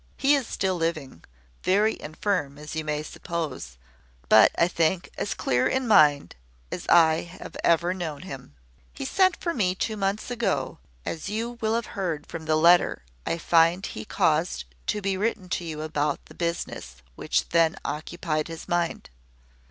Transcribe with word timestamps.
He 0.17 0.33
is 0.33 0.47
still 0.47 0.77
living, 0.77 1.23
very 1.63 2.01
infirm, 2.01 2.57
as 2.57 2.75
you 2.75 2.83
may 2.83 3.03
suppose, 3.03 3.77
but, 4.29 4.49
I 4.57 4.67
think, 4.67 5.11
as 5.15 5.35
clear 5.35 5.67
in 5.67 5.87
mind 5.87 6.35
as 6.71 6.87
I 6.89 7.21
have 7.21 7.55
ever 7.63 7.93
known 7.93 8.23
him. 8.23 8.55
He 8.95 9.05
sent 9.05 9.37
for 9.37 9.53
me 9.53 9.75
two 9.75 9.95
months 9.97 10.31
ago, 10.31 10.79
as 11.05 11.29
you 11.29 11.59
will 11.61 11.75
have 11.75 11.85
heard 11.93 12.25
from 12.25 12.45
the 12.45 12.55
letter 12.55 13.03
I 13.27 13.37
find 13.37 13.85
he 13.85 14.03
caused 14.03 14.65
to 14.87 15.03
be 15.03 15.17
written 15.17 15.49
to 15.49 15.63
you 15.63 15.83
about 15.83 16.25
the 16.25 16.33
business 16.33 16.95
which 17.13 17.49
then 17.49 17.75
occupied 17.85 18.47
his 18.47 18.67
mind. 18.67 19.11